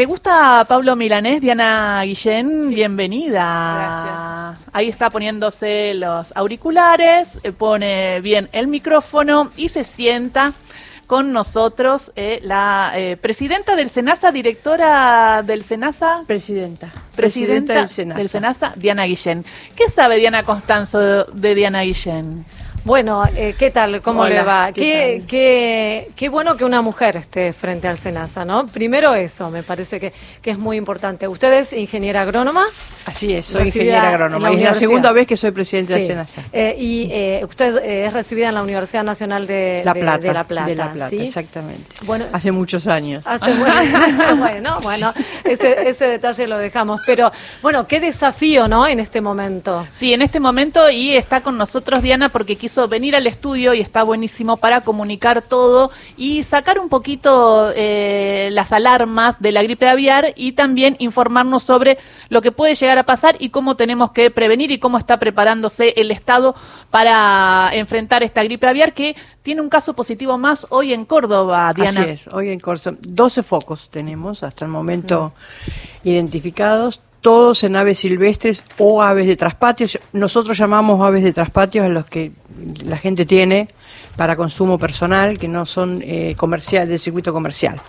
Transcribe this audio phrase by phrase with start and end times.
[0.00, 2.70] ¿Te gusta Pablo Milanés, Diana Guillén?
[2.70, 4.56] Bienvenida.
[4.56, 4.72] Gracias.
[4.72, 10.54] Ahí está poniéndose los auriculares, eh, pone bien el micrófono y se sienta
[11.06, 16.22] con nosotros eh, la eh, presidenta del SENASA, directora del SENASA.
[16.26, 16.90] Presidenta.
[17.14, 18.18] Presidenta, del Senasa.
[18.18, 19.44] del SENASA, Diana Guillén.
[19.76, 22.46] ¿Qué sabe Diana Constanzo de, de Diana Guillén?
[22.82, 24.00] Bueno, eh, ¿qué tal?
[24.00, 24.72] ¿Cómo Hola, le va?
[24.72, 25.26] ¿qué Qué, tal?
[25.26, 28.66] qué, qué bueno que una mujer esté frente al SENASA, ¿no?
[28.66, 31.28] Primero eso, me parece que, que es muy importante.
[31.28, 32.64] ¿Usted es ingeniera agrónoma?
[33.04, 34.50] Así es, soy Recibida ingeniera en agrónoma.
[34.52, 36.00] es la segunda vez que soy presidenta Sí.
[36.00, 36.42] de Senasa.
[36.54, 40.18] Eh, y eh, usted eh, es recibida en la Universidad Nacional de La Plata.
[40.18, 40.66] de La Plata.
[40.68, 41.20] de La Plata, ¿sí?
[41.20, 41.84] exactamente.
[42.06, 43.22] Bueno, Hace muchos años.
[43.26, 45.12] Hace bueno, bueno, bueno,
[45.44, 47.02] ese, ese detalle lo dejamos.
[47.04, 48.86] Pero bueno, qué desafío, ¿no?
[48.86, 49.86] En este momento.
[49.92, 53.80] Sí, en este momento y está con nosotros Diana porque quiso venir al estudio y
[53.80, 59.88] está buenísimo para comunicar todo y sacar un poquito eh, las alarmas de la gripe
[59.88, 61.98] aviar y también informarnos sobre
[62.28, 65.94] lo que puede llegar a pasar y cómo tenemos que prevenir y cómo está preparándose
[65.96, 66.54] el Estado
[66.90, 72.02] para enfrentar esta gripe aviar que tiene un caso positivo más hoy en Córdoba, Diana.
[72.02, 75.32] Así es, hoy en Corso 12 focos tenemos hasta el momento
[76.04, 79.98] identificados, todos en aves silvestres o aves de traspatios.
[80.12, 82.32] Nosotros llamamos aves de traspatios a los que
[82.84, 83.68] la gente tiene
[84.16, 87.80] para consumo personal, que no son eh, comercial, del circuito comercial.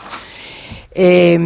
[0.93, 1.39] Eh,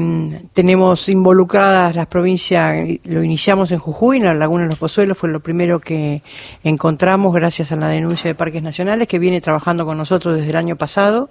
[0.53, 5.29] tenemos involucradas las provincias, lo iniciamos en Jujuy, en la Laguna de los Pozuelos, fue
[5.29, 6.23] lo primero que
[6.63, 10.55] encontramos gracias a la denuncia de Parques Nacionales, que viene trabajando con nosotros desde el
[10.55, 11.29] año pasado.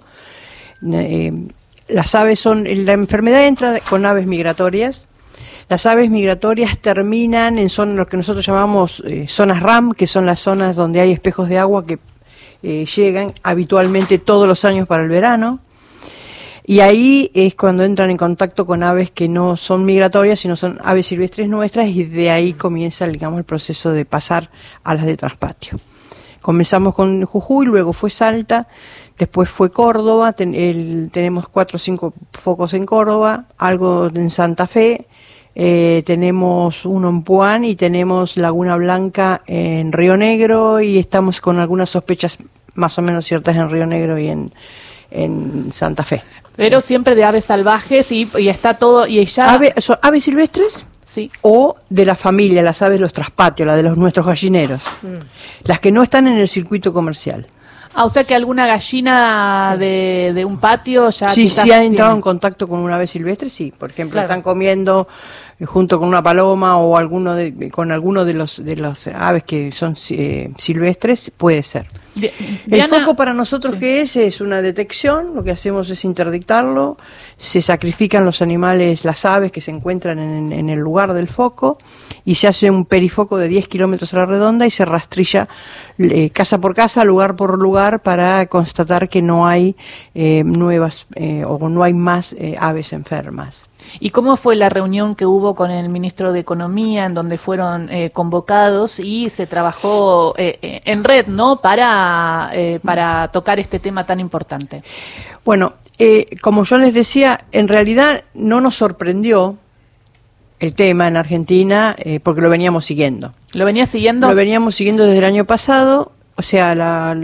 [0.93, 1.33] Eh,
[1.89, 5.07] las aves son, la enfermedad entra con aves migratorias.
[5.67, 10.27] Las aves migratorias terminan en zonas, lo que nosotros llamamos eh, zonas RAM, que son
[10.27, 11.97] las zonas donde hay espejos de agua que
[12.61, 15.59] eh, llegan habitualmente todos los años para el verano.
[16.67, 20.79] Y ahí es cuando entran en contacto con aves que no son migratorias, sino son
[20.83, 24.49] aves silvestres nuestras, y de ahí comienza, digamos, el proceso de pasar
[24.83, 25.79] a las de traspatio.
[26.41, 28.67] Comenzamos con Jujuy, luego fue Salta,
[29.17, 35.07] después fue Córdoba, tenemos cuatro o cinco focos en Córdoba, algo en Santa Fe,
[35.55, 41.59] eh, tenemos uno en Puan y tenemos Laguna Blanca en Río Negro y estamos con
[41.59, 42.37] algunas sospechas
[42.73, 44.51] más o menos ciertas en Río Negro y en,
[45.11, 46.23] en Santa Fe.
[46.57, 50.85] Pero siempre de aves salvajes y, y está todo y ya Ave- son aves silvestres
[51.05, 51.31] sí.
[51.41, 54.81] o de la familia, las aves los traspatios, la de los nuestros gallineros,
[55.63, 57.47] las que no están en el circuito comercial.
[57.97, 59.79] Ah, o sea que alguna gallina Sí.
[59.79, 62.15] de, de un patio ya Sí, sí ha entrado tiene.
[62.17, 63.71] en contacto con una ave silvestre, sí.
[63.77, 64.25] Por ejemplo, Claro.
[64.25, 65.07] están comiendo
[65.63, 69.71] junto con una paloma o alguno de, con alguno de los de los aves que
[69.71, 71.87] son eh, silvestres, puede ser.
[72.15, 76.97] El foco para nosotros que es es una detección, lo que hacemos es interdictarlo,
[77.35, 81.77] se sacrifican los animales, las aves que se encuentran en, en el lugar del foco
[82.23, 85.47] y se hace un perifoco de 10 kilómetros a la redonda y se rastrilla
[85.97, 89.77] eh, casa por casa, lugar por lugar para constatar que no hay
[90.13, 93.69] eh, nuevas eh, o no hay más aves enfermas.
[93.99, 97.89] ¿Y cómo fue la reunión que hubo con el ministro de Economía en donde fueron
[97.91, 101.57] eh, convocados y se trabajó eh, eh, en red, ¿no?
[101.57, 104.81] Para, eh, para tocar este tema tan importante.
[105.43, 109.57] Bueno, eh, como yo les decía, en realidad no nos sorprendió
[110.59, 113.33] el tema en Argentina porque lo veníamos siguiendo.
[113.51, 114.27] ¿Lo venía siguiendo?
[114.27, 117.15] Lo veníamos siguiendo desde el año pasado, o sea, la,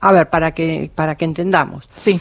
[0.00, 1.88] a ver, para que, para que entendamos.
[1.96, 2.20] Sí.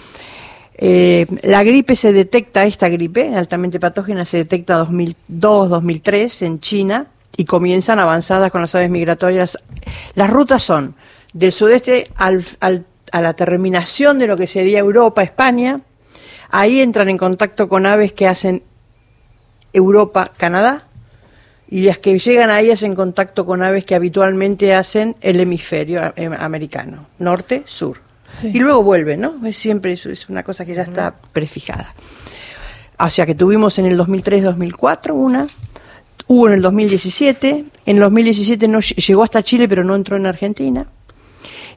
[0.76, 7.08] Eh, la gripe se detecta, esta gripe altamente patógena se detecta 2002, 2003 en China
[7.38, 9.58] y comienzan avanzadas con las aves migratorias.
[10.16, 10.96] Las rutas son
[11.34, 15.82] del sudeste al- al- a la terminación de lo que sería Europa, España.
[16.50, 18.64] Ahí entran en contacto con aves que hacen
[19.72, 20.88] Europa, Canadá.
[21.70, 26.30] Y las que llegan ahí hacen contacto con aves que habitualmente hacen el hemisferio eh,
[26.38, 28.00] americano, norte, sur.
[28.28, 28.52] Sí.
[28.54, 29.46] Y luego vuelven, ¿no?
[29.46, 31.94] Es siempre es- es una cosa que ya está prefijada.
[33.00, 35.46] O sea que tuvimos en el 2003-2004 una,
[36.28, 40.16] hubo en el 2017, en el 2017 no ll- llegó hasta Chile pero no entró
[40.18, 40.86] en Argentina.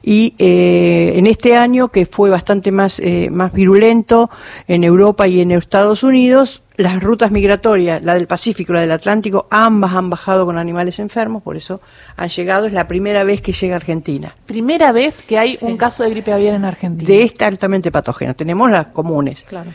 [0.03, 4.29] Y eh, en este año, que fue bastante más, eh, más virulento
[4.67, 8.91] en Europa y en Estados Unidos, las rutas migratorias, la del Pacífico y la del
[8.91, 11.81] Atlántico, ambas han bajado con animales enfermos, por eso
[12.15, 14.35] han llegado, es la primera vez que llega a Argentina.
[14.45, 15.65] Primera vez que hay Sí.
[15.65, 17.07] un caso de gripe aviar en Argentina.
[17.07, 18.33] De esta altamente patógena.
[18.35, 19.71] Tenemos las comunes, Claro.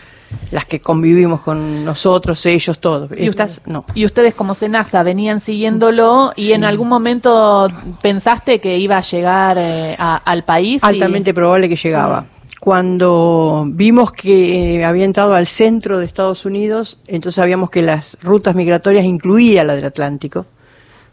[0.53, 3.11] las que convivimos con nosotros, ellos, todos.
[3.17, 3.85] Y Estas usted- no.
[3.95, 7.69] Y ustedes como Senasa venían siguiéndolo y en algún momento
[8.01, 10.83] pensaste que iba a llegar eh, a- al país.
[10.83, 12.27] y- Altamente probable que llegaba.
[12.63, 18.17] Cuando vimos que eh, había entrado al centro de Estados Unidos, entonces sabíamos que las
[18.23, 20.47] rutas migratorias incluía la del Atlántico,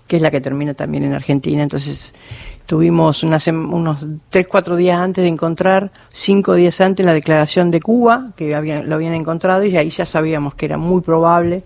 [0.06, 1.64] que es la que termina también en Argentina.
[1.64, 2.14] Entonces
[2.68, 7.82] tuvimos unas, unos tres, cuatro días antes de encontrar, cinco días antes, la declaración de
[7.82, 11.64] Cuba, que habían, lo habían encontrado, y ahí ya sabíamos que era muy probable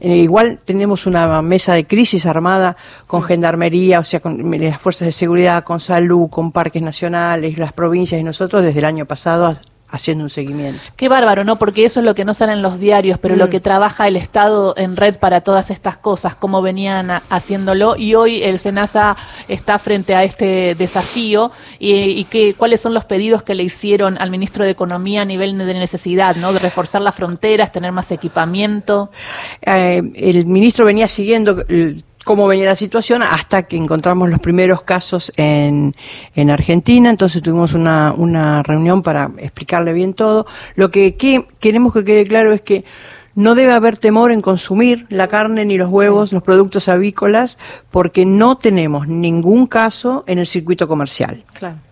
[0.00, 2.76] eh, igual tenemos una mesa de crisis armada
[3.06, 7.72] con gendarmería, o sea, con las fuerzas de seguridad, con salud, con parques nacionales, las
[7.72, 9.58] provincias y nosotros desde el año pasado
[9.90, 10.80] haciendo un seguimiento.
[10.96, 11.56] Qué bárbaro, ¿no?
[11.56, 13.50] Porque eso es lo que no sale en los diarios, pero lo mm.
[13.50, 18.42] que trabaja el Estado en red para todas estas cosas, cómo venían haciéndolo, y hoy
[18.42, 19.16] el SENASA
[19.48, 24.30] está frente a este desafío, y, y cuáles son los pedidos que le hicieron al
[24.30, 26.52] ministro de Economía a nivel de necesidad, ¿no?
[26.52, 29.10] De reforzar las fronteras, tener más equipamiento.
[29.62, 31.64] Eh, el ministro venía siguiendo
[32.30, 35.96] cómo venía la situación hasta que encontramos los primeros casos en,
[36.36, 37.10] en Argentina.
[37.10, 40.46] Entonces tuvimos una, una reunión para explicarle bien todo.
[40.76, 41.16] Lo que,
[41.58, 42.84] queremos que quede claro es que
[43.34, 47.58] no debe haber temor en consumir la carne ni los huevos, los productos avícolas,
[47.90, 51.42] porque no tenemos ningún caso en el circuito comercial.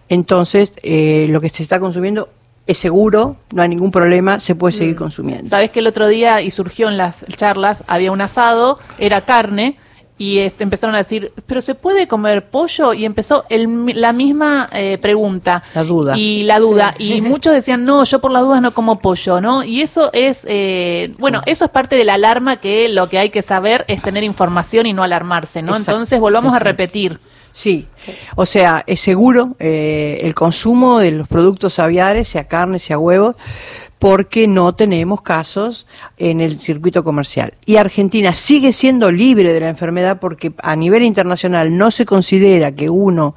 [0.09, 2.29] Entonces, eh, lo que se está consumiendo
[2.69, 4.99] es seguro, no hay ningún problema, se puede seguir mm.
[4.99, 5.49] consumiendo.
[5.49, 9.77] Sabes que el otro día, y surgió en las charlas, había un asado, era carne,
[10.19, 12.93] y este, empezaron a decir, pero ¿se puede comer pollo?
[12.93, 15.63] Y empezó la misma eh, pregunta.
[15.75, 16.19] La duda.
[16.19, 16.95] Y la duda.
[16.99, 19.63] Y muchos decían, no, yo por las dudas no como pollo, ¿no?
[19.63, 23.31] Y eso es, eh, bueno, eso es parte de la alarma que lo que hay
[23.31, 25.77] que saber es tener información y no alarmarse, ¿no?
[25.77, 27.21] Entonces volvamos a repetir.
[27.53, 27.87] Sí,
[28.37, 33.35] o sea, es seguro eh, el consumo de los productos aviares, sea carne, sea huevos,
[33.99, 35.87] porque no tenemos casos
[36.17, 37.55] en el circuito comercial.
[37.67, 42.73] Y Argentina sigue siendo libre de la enfermedad porque a nivel internacional no se considera
[42.73, 43.35] que uno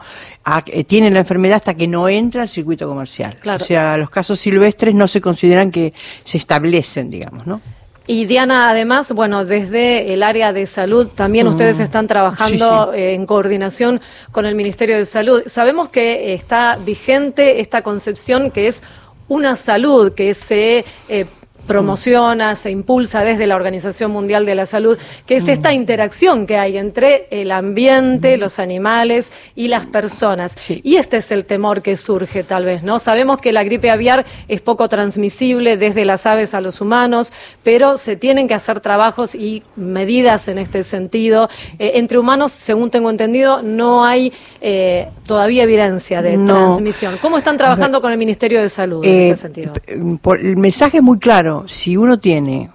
[0.67, 3.37] eh, tiene la enfermedad hasta que no entra al circuito comercial.
[3.45, 5.93] O sea, los casos silvestres no se consideran que
[6.23, 7.61] se establecen, digamos, ¿no?
[8.07, 11.51] Y Diana, además, bueno, desde el área de salud también mm.
[11.51, 15.43] ustedes están trabajando eh, en coordinación con el Ministerio de Salud.
[15.45, 18.83] Sabemos que está vigente esta concepción que es
[19.31, 21.25] una salud que se eh,
[21.71, 25.73] promociona, se impulsa desde la Organización Mundial de la Salud, que es esta mm.
[25.73, 28.39] interacción que hay entre el ambiente, mm.
[28.41, 30.55] los animales y las personas.
[30.67, 32.99] Y este es el temor que surge tal vez, ¿no?
[32.99, 37.31] Sabemos que la gripe aviar es poco transmisible desde las aves a los humanos,
[37.63, 41.49] pero se tienen que hacer trabajos y medidas en este sentido.
[41.79, 47.17] Eh, entre humanos, según tengo entendido, no hay eh, todavía evidencia de transmisión.
[47.21, 49.73] ¿Cómo están trabajando con el Ministerio de Salud en este eh, sentido?
[49.87, 52.69] el mensaje es muy claro si uno tiene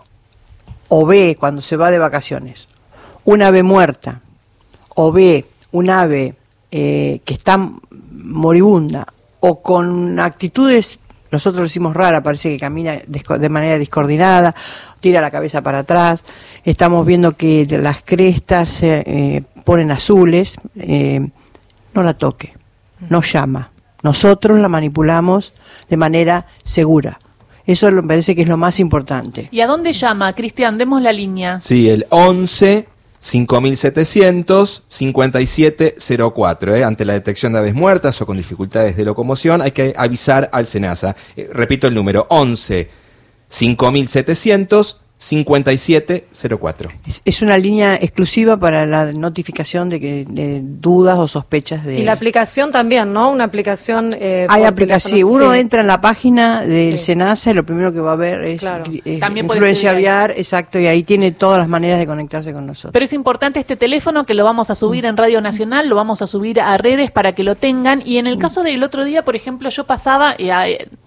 [0.88, 2.68] o ve cuando se va de vacaciones
[3.24, 4.20] un ave muerta
[4.94, 6.34] o ve un ave
[6.70, 7.58] eh, que está
[8.10, 9.06] moribunda
[9.40, 10.98] o con actitudes,
[11.30, 14.54] nosotros decimos rara, parece que camina de manera discoordinada,
[15.00, 16.22] tira la cabeza para atrás,
[16.64, 21.28] estamos viendo que las crestas se eh, ponen azules, eh,
[21.94, 22.54] no la toque,
[23.08, 23.70] no llama.
[24.02, 25.52] Nosotros la manipulamos
[25.88, 27.18] de manera segura.
[27.66, 29.48] Eso me parece que es lo más importante.
[29.50, 30.78] ¿Y a dónde llama, Cristian?
[30.78, 31.58] Demos la línea.
[31.60, 32.86] Sí, el 11
[33.18, 36.76] 5700 5704.
[36.76, 36.84] ¿eh?
[36.84, 40.66] Ante la detección de aves muertas o con dificultades de locomoción, hay que avisar al
[40.66, 41.16] SENASA.
[41.36, 42.88] Eh, repito el número: 11
[43.48, 46.90] 5700 5704.
[47.24, 51.98] Es una línea exclusiva para la notificación de, que, de dudas o sospechas de...
[52.00, 53.30] Y la aplicación también, ¿no?
[53.30, 54.14] Una aplicación...
[54.18, 58.12] Eh, Hay aplicación, uno entra en la página del SENASA y lo primero que va
[58.12, 58.62] a ver es,
[59.06, 62.92] influencia aviar, exacto, y ahí tiene todas las maneras de conectarse con nosotros.
[62.92, 66.20] Pero es importante este teléfono que lo vamos a subir en Radio Nacional, lo vamos
[66.20, 68.40] a subir a redes para que lo tengan, y en el mm.
[68.40, 70.50] caso del otro día, por ejemplo, yo pasaba, y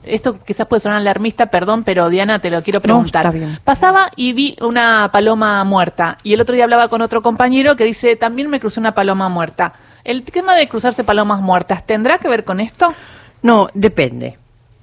[0.04, 3.32] esto quizás puede sonar alarmista, perdón, pero Diana, te lo quiero preguntar.
[3.64, 6.18] Pasaba y vi una paloma muerta.
[6.24, 9.30] Y el otro día hablaba con otro compañero que dice, también me crucé una paloma
[9.30, 9.74] muerta.
[10.04, 12.94] ¿El tema de cruzarse palomas muertas tendrá que ver con esto?
[13.42, 14.38] No, depende.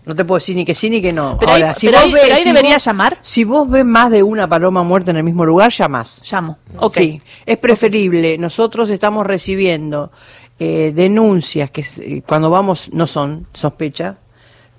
[0.05, 1.37] No te puedo decir ni que sí ni que no.
[1.39, 3.19] Pero Ahora, si vos ahí debería llamar.
[3.23, 6.23] Si vos ves más de una paloma muerta en el mismo lugar, llamás.
[6.31, 6.59] Llamo.
[6.93, 8.39] Sí, es preferible.
[8.39, 10.13] Nosotros estamos recibiendo
[10.61, 14.17] eh, denuncias que eh, cuando vamos no son sospechas,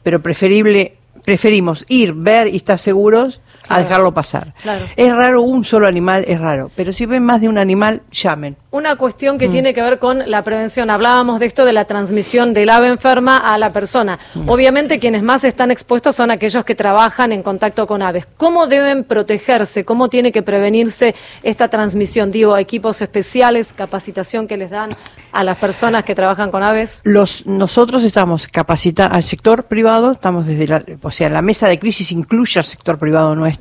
[0.01, 4.53] pero preferible preferimos ir, ver y estar seguros a dejarlo pasar.
[4.61, 4.85] Claro.
[4.95, 8.55] Es raro un solo animal, es raro, pero si ven más de un animal, llamen.
[8.71, 9.39] Una cuestión Mm.
[9.39, 10.89] que tiene que ver con la prevención.
[10.89, 14.19] Hablábamos de esto de la transmisión del ave enferma a la persona.
[14.35, 14.49] Mm.
[14.49, 18.27] Obviamente quienes más están expuestos son aquellos que trabajan en contacto con aves.
[18.37, 19.83] ¿Cómo deben protegerse?
[19.83, 22.31] ¿Cómo tiene que prevenirse esta transmisión?
[22.31, 24.95] Digo, equipos especiales, capacitación que les dan
[25.31, 27.01] a las personas que trabajan con aves.
[27.03, 31.79] Los, nosotros estamos capacitando al sector privado, estamos desde la, o sea, la mesa de
[31.79, 33.56] crisis incluye al sector privado nuestro.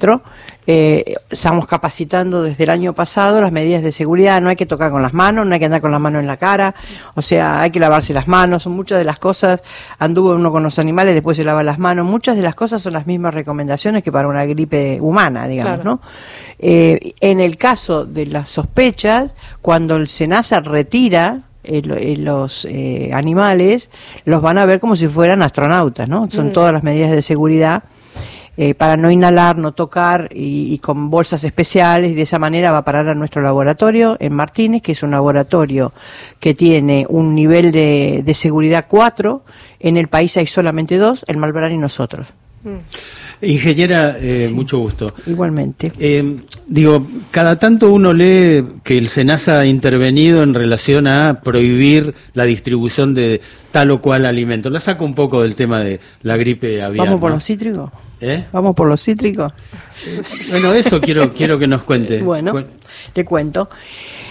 [0.66, 4.40] Eh, estamos capacitando desde el año pasado las medidas de seguridad.
[4.40, 6.26] No hay que tocar con las manos, no hay que andar con las manos en
[6.26, 6.74] la cara,
[7.14, 8.64] o sea, hay que lavarse las manos.
[8.64, 9.62] Son muchas de las cosas.
[9.98, 12.06] Anduvo uno con los animales, después se lava las manos.
[12.06, 15.84] Muchas de las cosas son las mismas recomendaciones que para una gripe humana, digamos, Claro.
[15.84, 16.00] ¿no?
[16.58, 23.10] Eh, en el caso de las sospechas, cuando el SENASA retira eh, eh, los eh,
[23.12, 23.90] animales,
[24.24, 26.30] los van a ver como si fueran astronautas, ¿no?
[26.30, 27.82] Son todas las medidas de seguridad
[28.56, 32.72] eh, para no inhalar, no tocar y, y con bolsas especiales y de esa manera
[32.72, 35.92] va a parar a nuestro laboratorio en Martínez, que es un laboratorio
[36.40, 39.44] que tiene un nivel de, de seguridad 4,
[39.80, 42.28] en el país hay solamente dos, el Malbrán y nosotros,
[43.42, 45.12] Ingeniera, eh, mucho gusto.
[45.26, 45.92] igualmente.
[45.98, 52.14] Eh, digo, cada tanto uno lee que el SENASA ha intervenido en relación a prohibir
[52.32, 54.70] la distribución de tal o cual alimento.
[54.70, 57.06] La saco un poco del tema de la gripe aviar.
[57.06, 57.36] ¿Vamos por ¿no?
[57.36, 57.90] los cítricos?
[58.20, 58.44] ¿Eh?
[58.52, 59.52] ¿Vamos por los cítricos?
[60.48, 62.18] Bueno, eso quiero, quiero que nos cuente.
[62.22, 62.64] Bueno, Cu-
[63.12, 63.68] te cuento.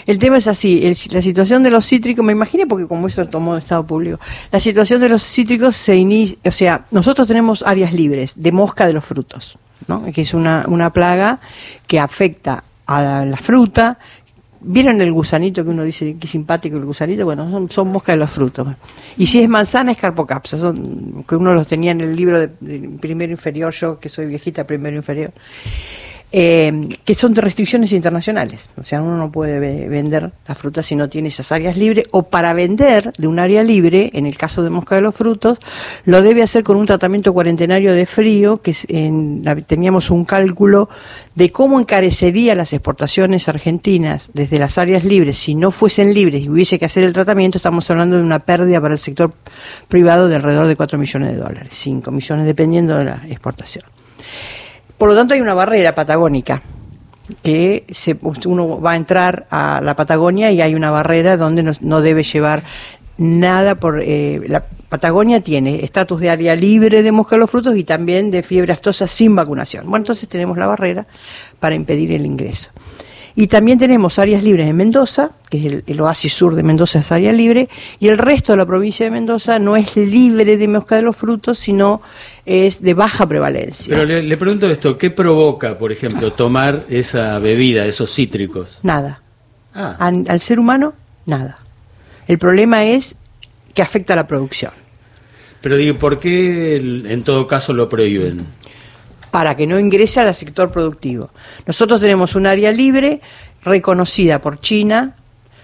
[0.05, 3.25] El tema es así, el- la situación de los cítricos, me imagino porque como eso
[3.27, 4.19] tomó de estado público,
[4.51, 8.87] la situación de los cítricos se inicia, o sea, nosotros tenemos áreas libres de mosca
[8.87, 10.03] de los frutos, ¿no?
[10.11, 11.39] que es una, una plaga
[11.87, 13.97] que afecta a la, la fruta.
[14.61, 17.25] ¿Vieron el gusanito que uno dice que simpático el gusanito?
[17.25, 18.67] Bueno, son, son moscas de los frutos.
[19.17, 22.49] Y si es manzana, es carpocapsa, son, que uno los tenía en el libro de,
[22.59, 25.31] de primero inferior, yo que soy viejita, primero inferior
[26.37, 28.69] eh, que son de restricciones internacionales.
[28.75, 32.07] O sea, uno no puede ve- vender la fruta si no tiene esas áreas libres.
[32.11, 35.59] O para vender de un área libre, en el caso de mosca de los frutos,
[36.03, 40.89] lo debe hacer con un tratamiento cuarentenario de frío, que en teníamos un cálculo
[41.35, 46.49] de cómo encarecería las exportaciones argentinas desde las áreas libres si no fuesen libres y
[46.49, 47.57] hubiese que hacer el tratamiento.
[47.57, 49.31] Estamos hablando de una pérdida para el sector
[49.87, 53.85] privado de alrededor de 4 millones de dólares, 5 millones dependiendo de la exportación.
[54.97, 56.61] Por lo tanto, hay una barrera patagónica
[57.41, 61.73] que se, uno va a entrar a la Patagonia y hay una barrera donde no,
[61.81, 62.63] no debe llevar
[63.17, 67.75] nada por eh, la Patagonia tiene estatus de área libre de mosca de los frutos
[67.75, 69.85] y también de fiebre aftosa sin vacunación.
[69.85, 71.07] Bueno, entonces tenemos la barrera
[71.59, 72.69] para impedir el ingreso.
[73.37, 76.99] Y también tenemos áreas libres en Mendoza, que es el, el oasis sur de Mendoza
[76.99, 77.67] es área libre,
[77.99, 81.17] y el resto de la provincia de Mendoza no es libre de mosca de los
[81.17, 82.01] frutos, sino
[82.45, 83.93] es de baja prevalencia.
[83.93, 88.79] Pero le, le pregunto esto, ¿qué provoca, por ejemplo, tomar esa bebida, esos cítricos?
[88.83, 89.21] Nada.
[89.73, 90.93] Ah, An- al ser humano,
[91.25, 91.57] nada.
[92.29, 93.17] El problema es
[93.73, 94.71] que afecta a la producción.
[95.59, 98.45] pero digo, ¿por qué en todo caso lo prohíben?
[99.35, 101.29] Para que no ingrese al sector productivo.
[101.65, 103.19] Nosotros tenemos un área libre
[103.65, 105.15] reconocida por China,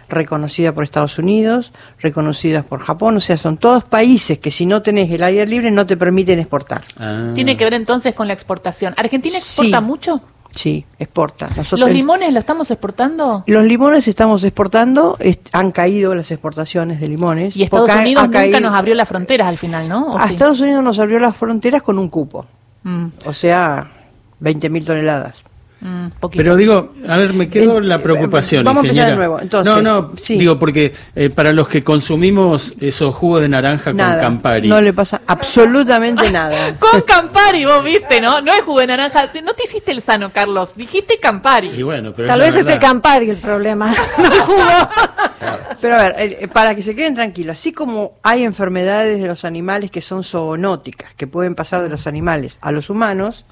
[0.09, 4.81] reconocida por Estados Unidos, reconocida por Japón, o sea, son todos países que si no
[4.81, 6.81] tenés el área libre no te permiten exportar.
[6.99, 7.31] Ah.
[7.33, 8.93] Tiene que ver entonces con la exportación.
[8.97, 9.83] ¿Argentina exporta Sí.
[9.85, 10.21] mucho?
[10.53, 11.47] Sí, exporta.
[11.55, 13.45] Nosotros, ¿Los limones lo estamos exportando?
[13.47, 17.55] Los limones estamos exportando, est- han caído las exportaciones de limones.
[17.55, 20.07] Y Estados Unidos ha nunca caído- nos abrió las fronteras al final, ¿no?
[20.11, 20.33] ¿O A sí?
[20.33, 22.45] Estados Unidos nos abrió las fronteras con un cupo,
[22.83, 23.91] Mm, o sea,
[24.39, 25.43] 20.000 toneladas.
[25.81, 26.41] Mm, poquito.
[26.43, 28.63] Pero digo, a ver, me quedó Eh, la preocupación.
[28.63, 29.39] vamos a empezar de nuevo.
[29.39, 30.37] Entonces, no, no, sí.
[30.37, 34.79] digo, porque eh, para los que consumimos esos jugos de naranja Nada, con Campari, no
[34.81, 36.75] le pasa absolutamente nada.
[36.79, 38.41] Con Campari, vos viste, ¿no?
[38.41, 39.29] No es jugo de naranja.
[39.43, 40.73] No te hiciste el sano, Carlos.
[40.75, 41.81] Dijiste y Campari.
[41.83, 42.79] bueno, pero Tal vez es el.
[42.79, 44.61] Campari el problema, no el jugo.
[45.81, 49.43] Pero a ver, eh, para que se queden tranquilos, así como hay enfermedades de los
[49.45, 53.45] animales que son zoonóticas, que pueden pasar de los animales a los humanos,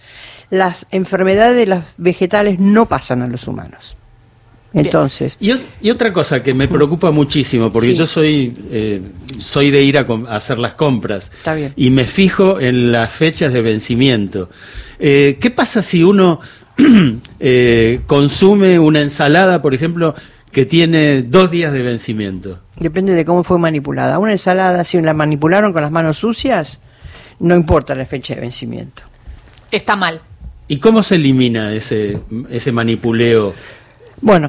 [0.52, 2.19] las enfermedades de los vegetales
[2.60, 3.96] no pasan a los humanos.
[4.72, 7.96] Entonces, Y, otra cosa que me preocupa muchísimo, porque Sí.
[7.96, 9.02] yo soy eh,
[9.40, 11.74] soy de ir a hacer las compras Está bien.
[11.76, 14.50] y me fijo en las fechas de vencimiento.
[15.00, 16.40] Eh, ¿Qué pasa si uno
[17.40, 20.14] eh, consume una ensalada, por ejemplo,
[20.52, 22.60] que tiene dos días de vencimiento?
[22.80, 24.20] depende de cómo fue manipulada.
[24.20, 26.80] Una ensalada, si la manipularon con las manos sucias,
[27.40, 29.02] no importa la fecha de vencimiento.
[29.72, 30.22] Está mal.
[30.70, 33.54] ¿Y cómo se elimina ese, ese manipuleo?
[34.22, 34.48] Bueno,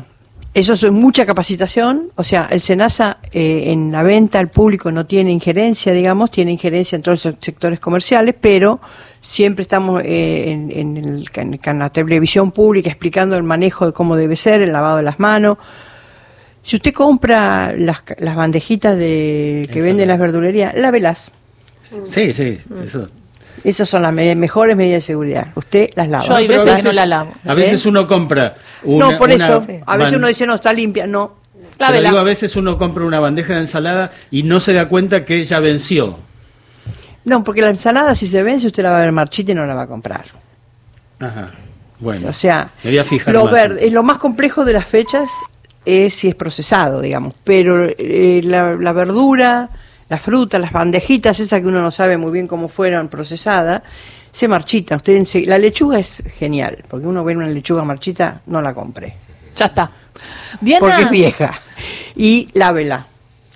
[0.52, 5.06] Eso es mucha capacitación, o sea, el SENASA eh, en la venta al público no
[5.06, 8.80] tiene injerencia, digamos, tiene injerencia en todos los sectores comerciales, pero
[9.20, 14.16] siempre estamos eh, en, en el- en- la televisión pública explicando el manejo de cómo
[14.16, 15.56] debe ser, el lavado de las manos.
[16.64, 21.30] Si usted compra las, las bandejitas de, que venden las verdulerías, lávelas.
[22.08, 23.08] Sí, sí, eso.
[23.64, 25.48] Esas son las me- mejores medidas de seguridad.
[25.54, 26.24] Usted las lava.
[26.24, 27.32] Yo hay a veces que no la lavo.
[27.46, 29.66] A veces uno compra una, no, por una eso.
[29.86, 31.06] A veces uno dice, no, está limpia.
[31.06, 31.36] No.
[31.78, 35.24] Pero digo, a veces uno compra una bandeja de ensalada y no se da cuenta
[35.24, 36.18] que ya venció.
[37.24, 39.66] No, porque la ensalada, si se vence, usted la va a ver marchita y no
[39.66, 40.24] la va a comprar.
[41.18, 41.50] Ajá.
[41.98, 42.28] Bueno.
[42.28, 43.52] O sea, me voy a fijar lo, más.
[43.52, 45.28] verde- lo más complejo de las fechas
[45.84, 47.34] es si es procesado, digamos.
[47.44, 49.68] Pero eh, la, la verdura,
[50.10, 53.82] la fruta, las bandejitas, esas que uno no sabe muy bien cómo fueron procesadas,
[54.32, 54.96] se marchitan.
[54.96, 59.14] Usted la lechuga es genial, porque uno ve una lechuga marchita, no la compre,
[59.56, 59.90] Ya está.
[60.60, 61.60] Diana, porque es vieja.
[62.16, 63.06] Y lávela.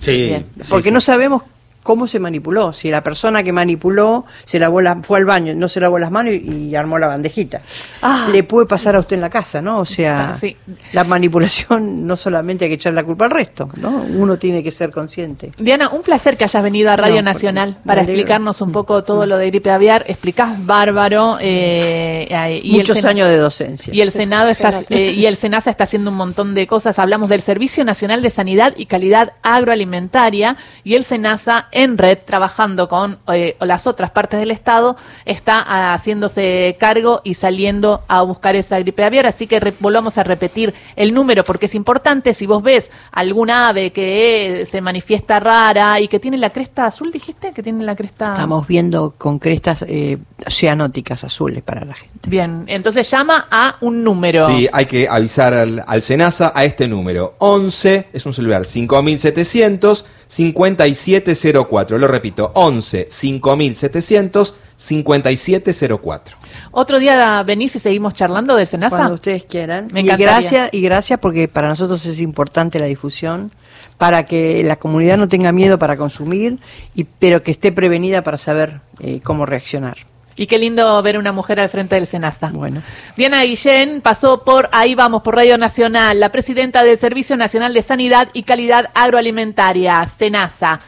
[0.00, 0.94] Sí, Bien, sí, porque sí.
[0.94, 1.42] no sabemos
[1.84, 2.72] cómo se manipuló.
[2.72, 6.10] Si la persona que manipuló se lavó la, fue al baño, no se lavó las
[6.10, 6.38] manos y,
[6.70, 7.62] y armó la bandejita.
[8.02, 8.28] Ah.
[8.32, 9.78] Le puede pasar a usted en la casa, ¿no?
[9.78, 10.56] O sea, Ah, sí.
[10.92, 14.04] la manipulación no solamente hay que echar la culpa al resto, ¿no?
[14.16, 15.52] Uno tiene que ser consciente.
[15.58, 19.26] Diana, un placer que hayas venido a Radio No, Nacional para explicarnos un poco todo
[19.26, 20.04] lo de gripe aviar.
[20.08, 21.38] Explicás bárbaro.
[21.40, 23.92] eh, eh, y Muchos años de docencia.
[23.94, 26.98] Y el Senado está, eh, y el Senasa está haciendo un montón de cosas.
[26.98, 32.88] Hablamos del Servicio Nacional de Sanidad y Calidad Agroalimentaria y el Senasa en red trabajando
[32.88, 38.78] con eh, las otras partes del Estado está haciéndose cargo y saliendo a buscar esa
[38.78, 39.26] gripe aviar.
[39.26, 42.32] Así que re- volvamos a repetir el número porque es importante.
[42.34, 46.86] Si vos ves alguna ave que eh, se manifiesta rara y que tiene la cresta
[46.86, 48.30] azul, dijiste que tiene la cresta.
[48.30, 52.28] Estamos viendo con crestas eh, oceanóticas azules para la gente.
[52.28, 54.46] Bien, entonces llama a un número.
[54.46, 57.34] Sí, hay que avisar al, al SENASA a este número.
[57.38, 61.96] 11, es un celular, 5700 5704.
[61.96, 66.36] Lo repito, 11 5700 5704.
[66.72, 68.96] Otro día venís y seguimos charlando del Senasa.
[68.96, 69.90] Cuando ustedes quieran.
[69.92, 73.52] Me y gracias, y gracias porque para nosotros es importante la difusión,
[73.96, 76.58] para que la comunidad no tenga miedo para consumir,
[76.96, 79.98] y, pero que esté prevenida para saber eh, cómo reaccionar.
[80.36, 82.50] Y qué lindo ver una mujer al frente del Senasa.
[82.52, 82.82] Bueno.
[83.16, 87.82] Diana Guillén pasó por Ahí Vamos, por Radio Nacional, la presidenta del Servicio Nacional de
[87.82, 90.80] Sanidad y Calidad Agroalimentaria, SENASA.